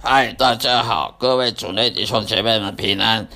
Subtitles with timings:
[0.00, 3.28] 嗨，大家好，各位主内弟兄姐妹们平安。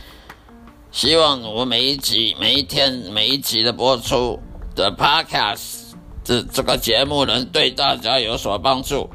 [0.93, 4.39] 希望我每一集、每一天、每一集的播出
[4.77, 9.11] 的 Podcast 这这个节目能对大家有所帮助。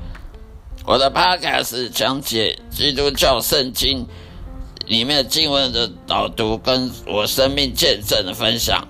[0.86, 4.06] 我的 Podcast 讲解基督教圣经
[4.86, 8.86] 里面经文的导读，跟我生命见证的分享。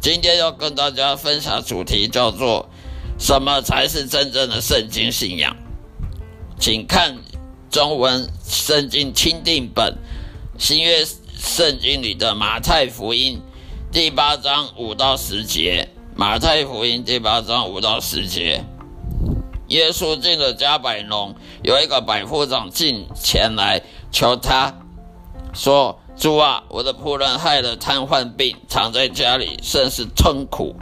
[0.00, 2.70] 今天要跟大家分享主题叫做
[3.20, 5.54] “什么才是真正的圣经信仰”，
[6.58, 7.18] 请看。
[7.70, 9.96] 中文圣经钦定本
[10.58, 11.04] 新约
[11.38, 13.40] 圣经里的马太福音
[13.92, 18.64] 第八章五到十节，马太福音第八章五到十节，
[19.68, 24.74] 耶稣进了加百农，有一个百夫长进前来求他
[25.52, 30.74] 说：“主啊，我的仆人害了瘫痪病，躺在家里，甚是痛苦。”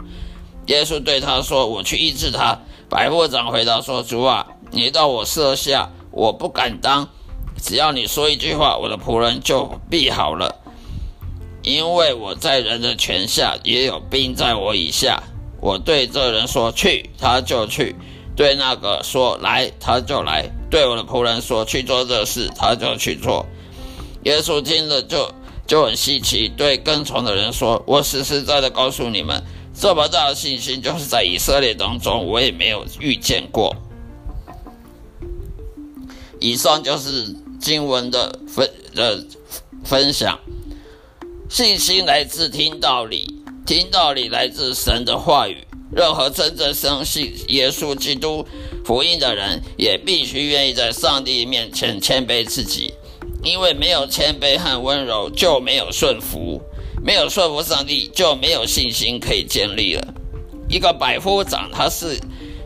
[0.65, 7.07] 耶稣对他说：“我去医治他。”百夫长回答说：“主啊，你到我舍下。”我不敢当，
[7.61, 10.55] 只要你说一句话，我的仆人就必好了。
[11.61, 15.21] 因为我在人的权下，也有兵在我以下。
[15.61, 17.93] 我对这人说去，他就去；
[18.35, 23.45] 对那个说来，他就来；对我的仆人说去做这事，他就去做。
[24.23, 25.29] 耶稣听了就
[25.67, 29.43] 就很稀奇，对跟从的人说：“我实实在在告诉你们，
[29.73, 33.75] 这么大的信心，就是在以色列当中，我也没有遇见过。”
[36.39, 39.23] 以上就是经文的分的
[39.83, 40.39] 分享。
[41.49, 45.65] 信心来自听道理，听道理来自神的话语。
[45.91, 48.45] 任何真正相信耶稣基督
[48.85, 52.93] 福音的人，也必须愿意在上帝面前谦卑自己。
[53.43, 56.61] 因为没有谦卑和温柔，就没有顺服；
[57.01, 60.13] 没有顺服上帝，就没有信心可以建立了。
[60.69, 62.19] 一个百夫长，他是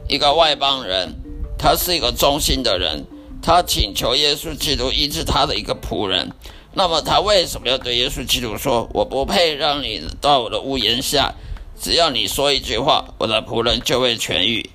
[0.10, 1.16] 一个外邦人，
[1.58, 3.06] 他是一个忠心的人。
[3.44, 6.32] 他请求耶稣基督医治他的一个仆人，
[6.74, 11.34] 那么他为什么要对耶稣基督说：“我不配让你到我的屋檐下，
[11.78, 14.70] 只要你说一句话，我的仆人就会痊愈。”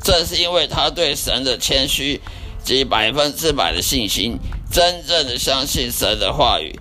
[0.00, 2.20] 正是因为他对神的谦虚
[2.62, 4.38] 及百分之百的信心，
[4.70, 6.78] 真正的相信神的话语，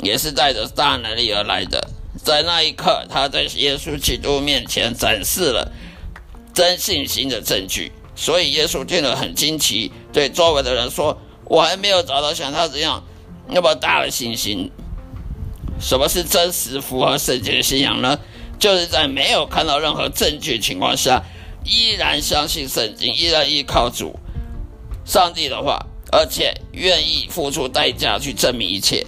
[0.00, 1.88] 也是带着大能力而来的。
[2.22, 5.72] 在那一刻，他在耶稣基督面前展示了
[6.54, 7.90] 真信心的证据。
[8.14, 11.16] 所以耶稣听了很惊奇，对周围的人说
[11.46, 13.04] ：“我还没有找到像他这样
[13.46, 14.72] 那么大的信心。
[15.80, 18.18] 什么是真实符合圣经的信仰呢？
[18.58, 21.22] 就是在没有看到任何证据情况下，
[21.64, 24.18] 依然相信圣经，依然依靠主
[25.04, 29.06] 上帝的话，而且愿意付出代价去证明一切。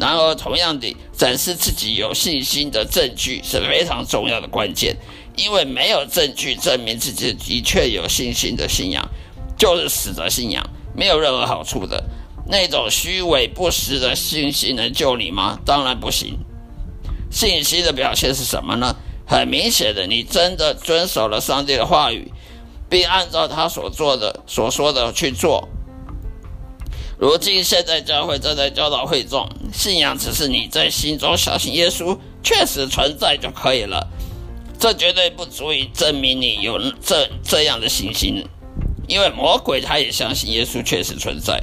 [0.00, 4.96] 然而，同样的，展示自己有信心的证据是非常重要的关键。”
[5.38, 9.08] 因为没有证据证明自己的确有信心的信仰，
[9.58, 10.64] 就是死的信仰，
[10.94, 12.04] 没有任何好处的。
[12.46, 15.58] 那种虚伪不实的信心能救你吗？
[15.66, 16.38] 当然不行。
[17.30, 18.96] 信心的表现是什么呢？
[19.26, 22.32] 很明显的，你真的遵守了上帝的话语，
[22.88, 25.68] 并按照他所做的、所说的去做。
[27.18, 34.06] 如今，现在教会正在教导会众，信仰只是你在心中相信耶稣确实存在就可以了。
[34.78, 38.46] 这绝对不足以证明你有这这样的信心，
[39.08, 41.60] 因为魔鬼他也相信耶稣确实存在。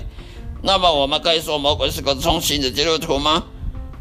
[0.62, 3.44] 那么，我们可以说魔鬼是个忠心的基督徒吗？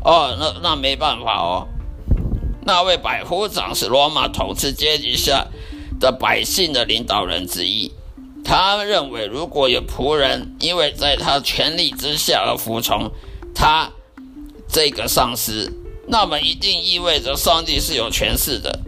[0.02, 1.68] 哦，那那没办法哦。
[2.66, 5.46] 那位百夫长是罗马统治阶级下
[6.00, 7.92] 的百姓的领导人之一。
[8.42, 13.10] 他认为，如果有仆人因为在他权力之下而服从
[13.54, 13.90] 他
[14.68, 15.72] 这个上司，
[16.08, 18.80] 那么一定意味着上帝是有权势的。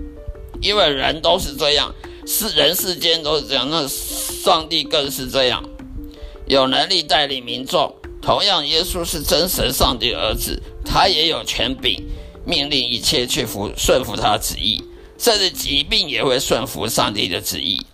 [0.60, 1.94] 因为人都是这样，
[2.26, 3.86] 是人世间都是这样，那
[4.46, 5.60] 上帝更是这样，
[6.46, 7.92] 有能力带领民众。
[8.22, 12.06] 同样，耶稣是真神上帝儿子，他也有权柄
[12.44, 14.84] 命令一切去服顺服他旨意，
[15.18, 17.84] 甚至疾病也会顺服上帝的旨意。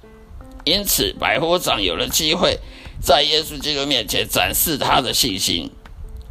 [0.65, 2.59] 因此，百夫长有了机会
[3.01, 5.71] 在耶稣基督面前展示他的信心。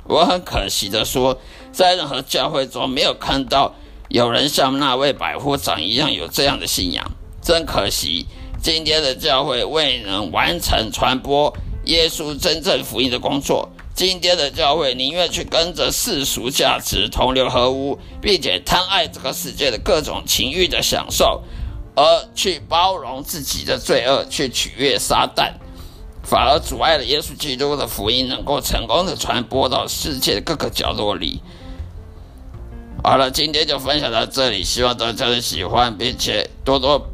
[0.05, 1.41] 我很可惜的说，
[1.71, 3.73] 在任何教会中没有看到
[4.09, 8.27] 有人像那位百夫长一样有这样的信仰，真可惜。
[8.61, 11.51] 今天的教会未能完成传播
[11.85, 13.67] 耶稣真正福音的工作。
[13.95, 21.43] 今天的教会宁愿去跟着世俗价值同流合污，并且贪爱这个世界的各种情欲的享受。
[21.95, 22.03] 而
[22.35, 25.53] 去包容自己的罪恶，去取悦撒旦，
[26.23, 31.41] 反而阻碍了耶稣基督的福音能够成功的传播到世界的各个角落里。
[33.03, 37.10] 好了，今天就分享到这里，希望大家的喜欢，并且多多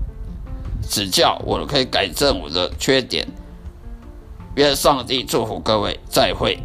[0.88, 3.28] 指教，我可以改正我的缺点。
[4.56, 6.58] 愿上帝祝福各位，再会。